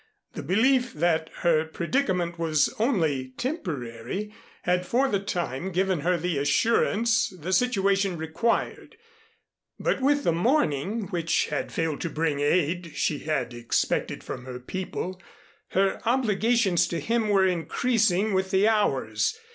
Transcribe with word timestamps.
The 0.33 0.41
belief 0.41 0.93
that 0.93 1.29
her 1.41 1.63
predicament 1.63 2.39
was 2.39 2.73
only 2.79 3.33
temporary, 3.37 4.33
had 4.63 4.83
for 4.83 5.07
the 5.07 5.19
time 5.19 5.71
given 5.71 5.99
her 5.99 6.17
the 6.17 6.39
assurance 6.39 7.29
the 7.37 7.53
situation 7.53 8.17
required; 8.17 8.97
but 9.79 10.01
with 10.01 10.23
the 10.23 10.31
morning, 10.31 11.01
which 11.09 11.49
had 11.49 11.71
failed 11.71 12.01
to 12.01 12.09
bring 12.09 12.39
aid 12.39 12.93
she 12.95 13.19
had 13.19 13.53
expected 13.53 14.23
from 14.23 14.45
her 14.45 14.59
people, 14.59 15.21
her 15.67 16.01
obligations 16.03 16.87
to 16.87 16.99
him 16.99 17.29
were 17.29 17.45
increasing 17.45 18.33
with 18.33 18.49
the 18.49 18.67
hours. 18.67 19.37